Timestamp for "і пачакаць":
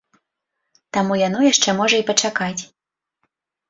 2.03-2.59